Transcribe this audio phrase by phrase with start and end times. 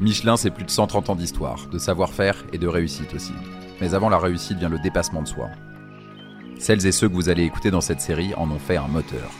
[0.00, 3.32] Michelin, c'est plus de 130 ans d'histoire, de savoir-faire et de réussite aussi.
[3.80, 5.48] Mais avant la réussite vient le dépassement de soi.
[6.58, 9.30] Celles et ceux que vous allez écouter dans cette série en ont fait un moteur.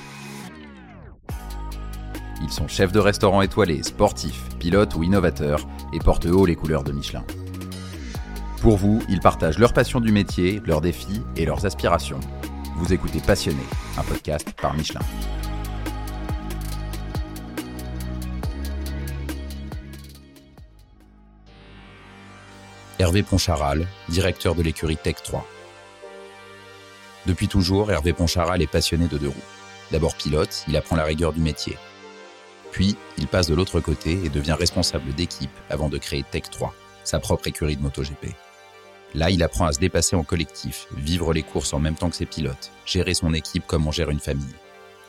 [2.43, 6.85] Ils sont chefs de restaurant étoilés, sportifs, pilotes ou innovateurs et portent haut les couleurs
[6.85, 7.25] de Michelin.
[8.61, 12.21] Pour vous, ils partagent leur passion du métier, leurs défis et leurs aspirations.
[12.77, 13.63] Vous écoutez Passionné,
[13.99, 15.01] un podcast par Michelin.
[22.99, 25.47] Hervé Poncharal, directeur de l'écurie Tech 3.
[27.27, 29.35] Depuis toujours, Hervé Poncharal est passionné de deux roues.
[29.91, 31.77] D'abord pilote, il apprend la rigueur du métier.
[32.73, 36.75] Puis, il passe de l'autre côté et devient responsable d'équipe avant de créer Tech 3,
[37.05, 38.35] sa propre écurie de MotoGP.
[39.15, 42.17] Là, il apprend à se dépasser en collectif, vivre les courses en même temps que
[42.17, 44.55] ses pilotes, gérer son équipe comme on gère une famille,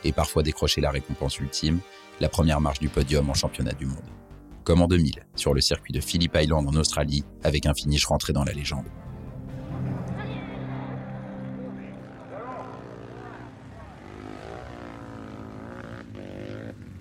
[0.04, 1.80] et parfois décrocher la récompense ultime,
[2.20, 4.04] la première marche du podium en championnat du monde
[4.68, 8.34] comme en 2000, sur le circuit de Phillip Island en Australie, avec un finish rentré
[8.34, 8.84] dans la légende.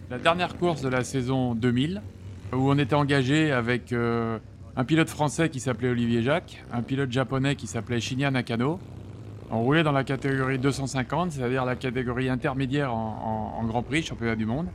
[0.08, 2.02] La dernière course de la saison 2000,
[2.52, 4.38] où on était engagé avec euh,
[4.76, 8.78] un pilote français qui s'appelait Olivier Jacques, un pilote japonais qui s'appelait Shinya Nakano.
[9.50, 14.46] On roulait dans la catégorie 250, c'est-à-dire la catégorie intermédiaire en Grand Prix, championnat du
[14.46, 14.68] monde.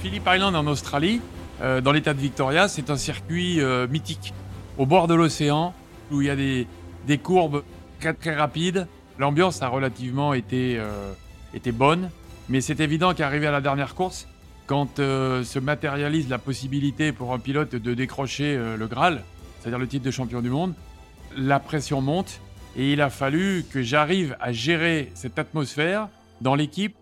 [0.00, 1.20] Phillip Island en Australie,
[1.60, 4.32] euh, dans l'état de Victoria, c'est un circuit euh, mythique,
[4.78, 5.74] au bord de l'océan,
[6.10, 7.62] où il y a des, courbes
[8.00, 8.86] très, très rapides.
[9.18, 11.12] L'ambiance a relativement été, euh,
[11.52, 12.08] été bonne,
[12.48, 14.26] mais c'est évident qu'arrivé à la dernière course,
[14.66, 19.24] quand se matérialise la possibilité pour un pilote de décrocher le Graal,
[19.58, 20.74] c'est-à-dire le titre de champion du monde,
[21.36, 22.40] la pression monte
[22.76, 26.08] et il a fallu que j'arrive à gérer cette atmosphère
[26.40, 26.94] dans l'équipe.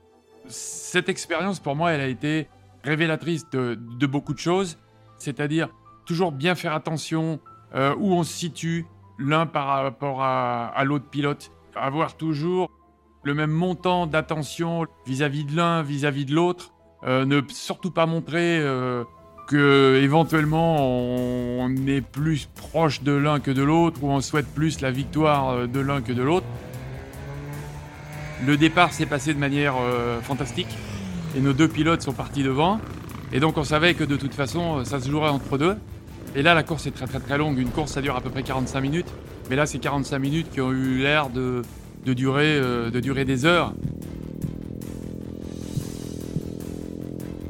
[0.49, 2.49] Cette expérience, pour moi, elle a été
[2.85, 4.79] révélatrice de, beaucoup de choses,
[5.19, 5.69] c'est-à-dire
[6.07, 7.41] toujours bien faire attention
[7.75, 8.87] euh, où on se situe
[9.19, 12.71] l'un par rapport à, l'autre pilote, avoir toujours
[13.25, 16.73] le même montant d'attention vis-à-vis de l'un, vis-à-vis de l'autre,
[17.05, 19.05] euh, ne surtout pas montrer euh,
[19.49, 24.81] que éventuellement on est plus proche de l'un que de l'autre ou on souhaite plus
[24.81, 26.47] la victoire de l'un que de l'autre.
[28.47, 29.75] Le départ s'est passé de manière
[30.23, 30.77] fantastique
[31.39, 32.81] et nos deux pilotes sont partis devant.
[33.33, 35.77] Et donc on savait que de toute façon, ça se jouerait entre deux.
[36.35, 37.59] Et là, la course est très très très longue.
[37.59, 39.07] Une course, ça dure à peu près 45 minutes.
[39.49, 41.63] Mais là, c'est 45 minutes qui ont eu l'air de,
[42.05, 43.73] durer, euh, de des heures.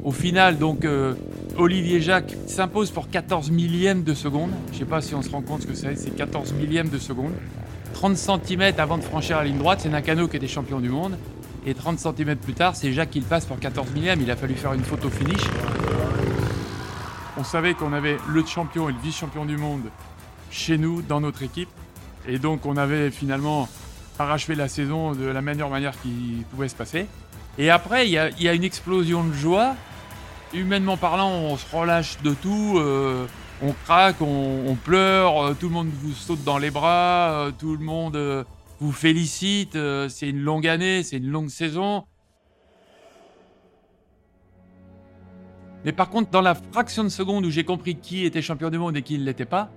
[0.03, 1.13] Au final, donc, euh,
[1.57, 4.51] Olivier Jacques s'impose pour 14 millièmes de seconde.
[4.67, 6.89] Je ne sais pas si on se rend compte ce que c'est, c'est 14 millièmes
[6.89, 7.33] de seconde.
[7.93, 11.17] 30 cm avant de franchir la ligne droite, c'est Nakano qui était champion du monde.
[11.65, 14.21] Et 30 cm plus tard, c'est Jacques qui le passe pour 14 millième.
[14.21, 15.41] Il a fallu faire une photo finish.
[17.37, 19.83] On savait qu'on avait le champion et le vice-champion du monde
[20.51, 21.69] chez nous, dans notre équipe.
[22.27, 23.67] Et donc on avait finalement
[24.17, 27.07] parachevé la saison de la meilleure manière qui pouvait se passer.
[27.57, 29.75] Et après, il y, a, une explosion de joie.
[30.53, 32.75] Humainement parlant, on se relâche de tout.
[32.77, 33.27] Euh,
[33.61, 37.75] on craque, on, pleure, euh, tout le monde vous saute dans les bras, euh, tout
[37.75, 38.45] le monde
[38.79, 39.75] vous félicite.
[39.75, 42.05] Euh, c'est une longue année, c'est une longue saison.
[45.85, 48.77] Mais par contre, dans la fraction de seconde où j'ai compris qui était champion du
[48.77, 49.71] monde et qui ne l'était pas,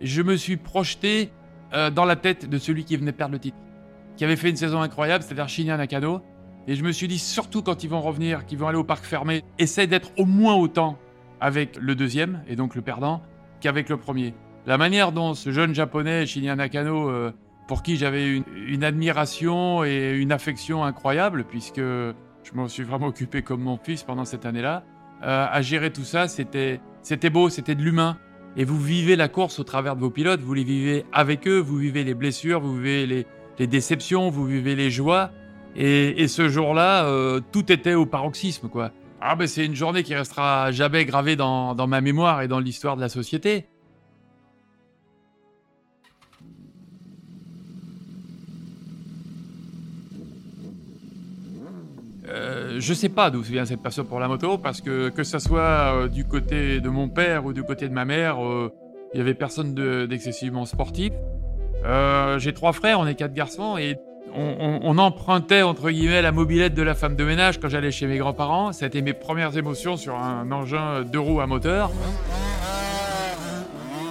[0.00, 1.30] je me suis projeté
[1.72, 3.56] euh, dans la tête de celui qui venait perdre le titre,
[4.16, 6.20] qui avait fait une saison incroyable, c'est-à-dire Shinya Nakano.
[6.66, 9.04] Et je me suis dit, surtout quand ils vont revenir, qu'ils vont aller au parc
[9.04, 10.98] fermé, essaye d'être au moins autant
[11.40, 13.22] avec le deuxième, et donc le perdant,
[13.60, 14.34] qu'avec le premier.
[14.66, 17.32] La manière dont ce jeune japonais, Shinya Nakano, euh,
[17.68, 23.42] pour qui j'avais une, admiration et une affection incroyable, puisque je m'en suis vraiment occupé
[23.42, 24.82] comme mon fils pendant cette année-là.
[25.22, 26.80] Euh, à gérer tout ça, c'était,
[27.30, 28.16] beau, c'était de l'humain.
[28.56, 31.58] Et vous vivez la course au travers de vos pilotes, vous les vivez avec eux,
[31.58, 33.06] vous vivez les blessures, vous vivez
[33.58, 35.30] les, déceptions, vous vivez les joies.
[35.76, 38.92] Et, ce jour-là, euh, tout était au paroxysme, quoi.
[39.20, 42.96] Ah ben c'est une journée qui restera jamais gravée dans ma mémoire et dans l'histoire
[42.96, 43.66] de la société.
[52.80, 55.60] Je sais pas d'où vient cette passion pour la moto, parce que que ce soit
[55.94, 58.72] euh, du côté de mon père ou du côté de ma mère, euh,
[59.14, 59.74] il y avait personne
[60.06, 61.12] d'excessivement sportif.
[62.38, 63.96] J'ai trois frères, on est quatre garçons, et
[64.34, 68.18] on, empruntait entre guillemets la mobilette de la femme de ménage quand j'allais chez mes
[68.18, 68.72] grands-parents.
[68.72, 71.90] C'était mes premières émotions sur un engin deux roues à moteur.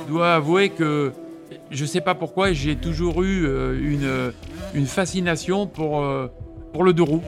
[0.03, 1.11] Je dois avouer que
[1.69, 3.45] je sais pas pourquoi j'ai toujours eu
[3.79, 4.31] une,
[4.73, 6.03] une fascination pour,
[6.73, 7.23] pour le deux roues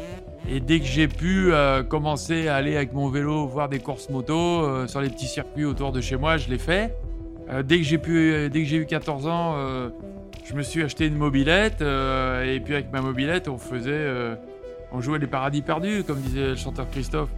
[0.48, 4.10] Et dès que j'ai pu euh, commencer à aller avec mon vélo voir des courses
[4.10, 6.96] moto euh, sur les petits circuits autour de chez moi, je l'ai fait.
[7.50, 9.56] Euh, dès que j'ai pu, dès que j'ai eu 14 ans,
[10.46, 14.08] je me suis acheté une mobilette et puis avec ma mobilette, on faisait,
[14.92, 17.30] on jouait les paradis perdus, comme disait le chanteur Christophe.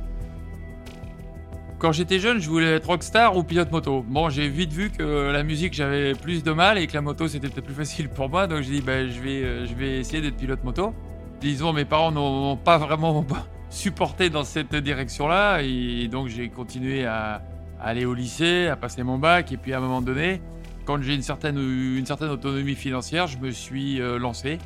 [1.79, 4.05] Quand j'étais jeune, je voulais être rockstar ou pilote moto.
[4.07, 7.27] Bon, j'ai vite vu que la musique, j'avais plus de mal et que la moto,
[7.27, 8.45] c'était peut-être plus facile pour moi.
[8.45, 10.93] Donc j'ai dit, bah, je, vais, je vais essayer d'être pilote moto
[11.41, 13.25] disons, mes parents n'ont pas vraiment
[13.69, 15.61] supporté dans cette direction-là.
[15.61, 17.41] Et donc, j'ai continué à,
[17.81, 19.51] aller au lycée, à passer mon bac.
[19.51, 20.41] Et puis, à un moment donné,
[20.85, 24.59] quand j'ai une certaine, une certaine autonomie financière, je me suis euh, lancé.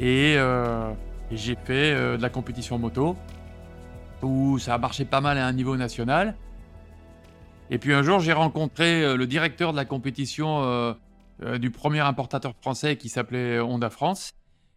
[0.00, 0.92] Euh,
[1.30, 3.16] et, j'ai fait euh, de la compétition moto,
[4.22, 6.36] où ça a marché pas mal à un niveau national.
[7.70, 10.94] Et puis un jour, j'ai rencontré le directeur de la compétition
[11.58, 14.34] du premier importateur français qui s'appelait Honda France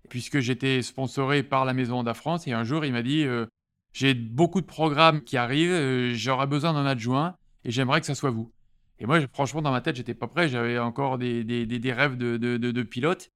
[0.10, 2.48] puisque j'étais sponsoré par la Maison Honda France.
[2.48, 3.46] Et un jour, il m'a dit euh,
[3.94, 8.16] J'ai beaucoup de programmes qui arrivent, euh, j'aurai besoin d'un adjoint et j'aimerais que ça
[8.16, 8.52] soit vous.
[9.00, 10.50] Et moi, franchement, dans ma tête, j'étais pas prêt.
[10.50, 13.30] J'avais encore des, des, rêves de, de, pilote.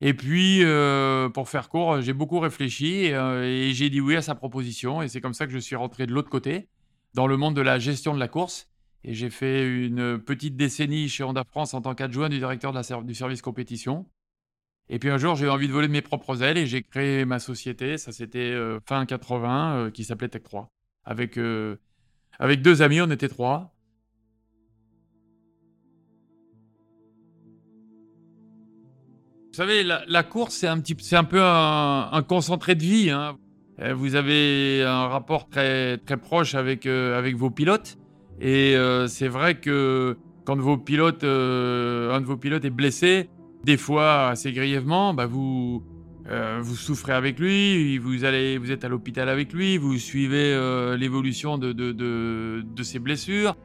[0.00, 4.34] Et puis, euh, pour faire court, j'ai beaucoup réfléchi et, j'ai dit oui à sa
[4.34, 5.02] proposition.
[5.02, 6.68] Et c'est comme ça que je suis rentré de l'autre côté,
[7.14, 8.70] dans le monde de la gestion de la course.
[9.04, 13.02] Et j'ai fait une petite décennie chez Honda France en tant qu'adjoint du directeur de
[13.02, 14.06] du service compétition.
[14.88, 16.82] Et puis un jour, j'ai eu envie de voler de mes propres ailes et j'ai
[16.82, 17.98] créé ma société.
[17.98, 20.68] Ça, c'était euh, fin 80, euh, qui s'appelait Tech 3.
[21.04, 21.76] Avec, euh,
[22.38, 23.72] avec deux amis, on était trois.
[29.48, 33.10] Vous savez, la, course, c'est un, un peu un, concentré de vie.
[33.10, 33.38] Hein.
[33.94, 37.96] Vous avez un rapport très, très proche avec, avec vos pilotes.
[38.38, 38.76] Et
[39.08, 43.30] c'est vrai que quand vos pilotes, un de vos pilotes est blessé,
[43.66, 45.82] des fois assez grièvement, bah vous,
[46.30, 50.52] euh, vous souffrez avec lui, vous, allez, vous êtes à l'hôpital avec lui, vous suivez
[50.54, 53.56] euh, l'évolution de, de, ses blessures.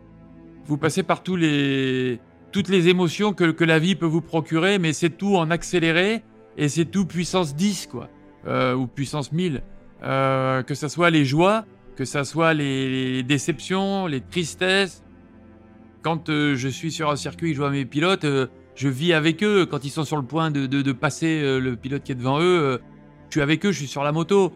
[0.65, 2.19] Vous passez par les,
[2.51, 6.23] toutes les émotions que, que la vie peut vous procurer, mais c'est tout en accéléré
[6.57, 8.09] et c'est tout puissance 10, quoi,
[8.47, 9.61] euh, ou puissance 1000.
[10.01, 11.65] que ce soit les joies,
[11.95, 15.03] que ce soit les, déceptions, les tristesses.
[16.01, 18.25] Quand je suis sur un circuit, je vois mes pilotes
[18.75, 22.03] je vis avec eux quand ils sont sur le point de, passer euh, le pilote
[22.03, 22.59] qui est devant eux.
[22.59, 22.77] Euh,
[23.29, 24.53] je suis avec eux, je suis sur la moto.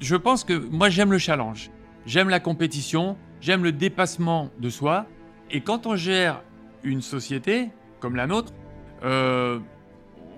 [0.00, 1.70] Je pense que moi j'aime le challenge,
[2.04, 5.06] j'aime la compétition, j'aime le dépassement de soi.
[5.50, 6.42] Et quand on gère
[6.82, 7.70] une société
[8.00, 8.52] comme la nôtre,
[9.02, 9.58] euh,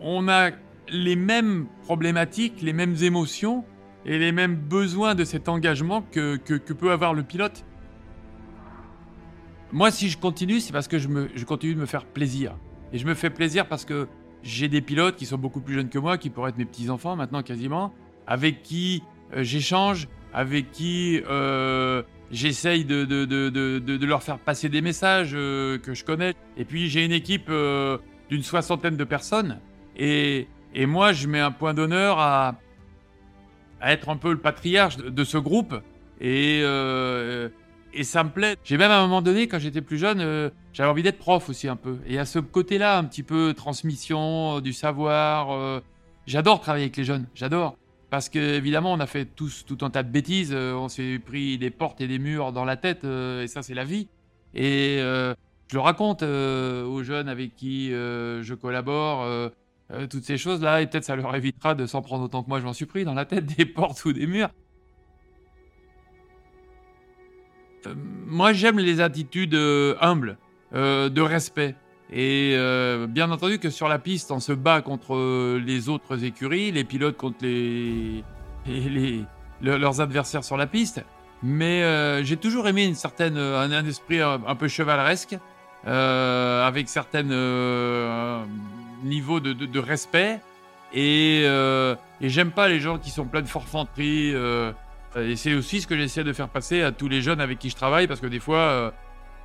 [0.00, 0.50] on a
[0.88, 3.64] les mêmes problématiques, les mêmes émotions
[4.04, 7.65] et les mêmes besoins de cet engagement que peut avoir le pilote.
[9.72, 12.56] Moi, si je continue, c'est parce que je, continue de me faire plaisir.
[12.92, 14.06] Et je me fais plaisir parce que
[14.42, 17.16] j'ai des pilotes qui sont beaucoup plus jeunes que moi, qui pourraient être mes petits-enfants
[17.16, 17.92] maintenant quasiment,
[18.26, 19.02] avec qui
[19.34, 26.04] euh, j'échange, avec qui euh, j'essaye de, leur faire passer des messages euh, que je
[26.04, 26.34] connais.
[26.56, 27.50] Et puis j'ai une équipe
[28.30, 29.58] d'une soixantaine de personnes.
[29.96, 32.60] Et, et, moi, je mets un point d'honneur à,
[33.80, 35.74] à, être un peu le patriarche de, ce groupe.
[36.20, 36.62] Et
[37.96, 38.56] et ça me plaît.
[38.62, 41.48] J'ai même à un moment donné, quand j'étais plus jeune, euh, j'avais envie d'être prof
[41.48, 41.98] aussi un peu.
[42.06, 45.52] Et à ce côté-là, un petit peu transmission, euh, du savoir.
[45.52, 45.80] Euh,
[46.26, 47.76] j'adore travailler avec les jeunes, j'adore.
[48.10, 50.54] Parce que évidemment, on a fait tous tout un tas de bêtises.
[50.54, 53.84] on s'est pris des portes et des murs dans la tête, et ça, c'est la
[53.84, 54.06] vie.
[54.54, 59.50] Et je le raconte aux jeunes avec qui je collabore.
[60.08, 62.64] toutes ces choses-là, et peut-être ça leur évitera de s'en prendre autant que moi je
[62.64, 64.50] m'en suis pris dans la tête des portes ou des murs.
[68.26, 70.38] Moi, j'aime les attitudes euh, humbles,
[70.74, 71.74] euh, de respect.
[72.12, 72.56] Et
[73.08, 77.16] bien entendu que sur la piste, on se bat contre les autres écuries, les pilotes
[77.16, 78.22] contre les,
[79.60, 81.04] leurs adversaires sur la piste.
[81.42, 81.82] Mais
[82.22, 85.36] j'ai toujours aimé une certaine, un, esprit un, peu chevaleresque,
[85.84, 87.24] avec certains
[89.02, 90.38] niveaux de, respect.
[90.94, 91.44] Et
[92.20, 94.32] j'aime pas les gens qui sont pleins de forfanterie.
[95.16, 97.58] Euh, et c'est aussi ce que j'essaie de faire passer à tous les jeunes avec
[97.58, 98.90] qui je travaille, parce que des fois, euh,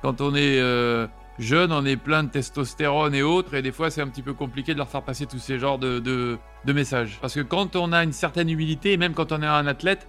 [0.02, 1.06] quand on est euh,
[1.38, 4.34] jeune, on est plein de testostérone et autres, et des fois, c'est un petit peu
[4.34, 7.18] compliqué de leur faire passer tous ces genres de, messages.
[7.20, 10.06] Parce que quand on a une certaine humilité, et même quand on est un athlète,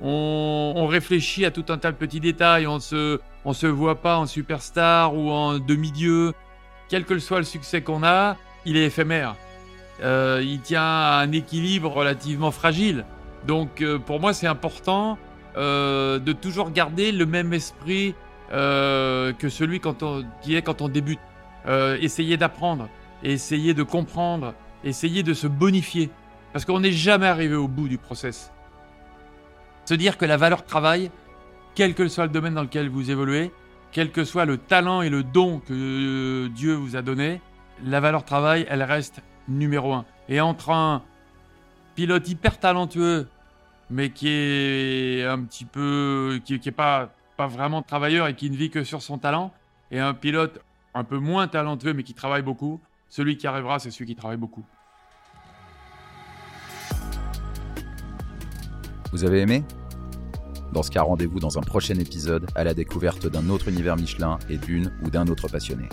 [0.00, 3.18] on, réfléchit à tout un tas de petits détails, on se,
[3.52, 6.32] se voit pas en superstar ou en demi-dieu.
[6.88, 9.34] Quel que soit le succès qu'on a, il est éphémère.
[10.00, 13.04] il tient à un équilibre relativement fragile.
[13.46, 15.18] Donc euh, pour moi, c'est important
[15.56, 18.14] euh, de toujours garder le même esprit
[18.52, 21.20] euh, que celui quand on, qui est quand on débute.
[22.00, 22.88] essayer d'apprendre,
[23.22, 24.54] essayer de comprendre,
[24.84, 26.10] essayer de se bonifier.
[26.52, 28.52] Parce qu'on n'est jamais arrivé au bout du process.
[29.84, 31.10] Se dire que la valeur travail,
[31.74, 33.52] quel que soit le domaine dans lequel vous évoluez,
[33.92, 37.40] quel que soit le talent et le don que Dieu vous a donné,
[37.84, 40.04] la valeur travail, elle reste numéro un.
[40.28, 41.02] Et entre un
[41.98, 43.26] pilote hyper talentueux,
[43.90, 48.70] mais qui est un petit peu, qui, pas, pas vraiment travailleur et qui ne vit
[48.70, 49.52] que sur son talent,
[49.90, 50.60] et un pilote
[50.94, 54.36] un peu moins talentueux mais qui travaille beaucoup, celui qui arrivera, c'est celui qui travaille
[54.36, 54.64] beaucoup.
[59.10, 59.64] Vous avez aimé?
[60.72, 64.38] Dans ce cas, rendez-vous dans un prochain épisode à la découverte d'un autre univers Michelin
[64.48, 65.88] et d'une ou d'un autre passionné.